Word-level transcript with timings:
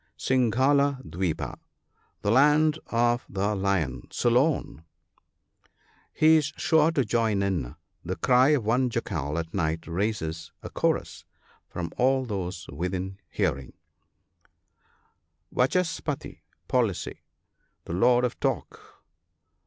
(86.) 0.15 0.29
Singhala 0.31 1.03
dwipa.— 1.05 1.59
The" 2.23 2.31
Land 2.31 2.79
of 2.87 3.23
the 3.29 3.53
Lion"— 3.55 4.07
Ceylon. 4.11 4.83
(87.) 6.13 6.13
He 6.13 6.37
is 6.37 6.45
sure 6.57 6.89
to 6.89 7.05
join 7.05 7.43
in.— 7.43 7.75
The 8.03 8.15
cry 8.15 8.47
of 8.49 8.65
one 8.65 8.89
jackal 8.89 9.37
at 9.37 9.53
night 9.53 9.85
raises 9.85 10.51
a 10.63 10.71
chorus 10.71 11.23
from 11.69 11.91
all 11.97 12.25
those 12.25 12.67
within 12.71 13.19
hearing, 13.29 13.73
(88.) 15.51 15.55
Vachaspati.—VoMcy, 15.57 17.17
"the 17.85 17.93
Lord 17.93 18.25
of 18.25 18.39
Talk." 18.39 19.03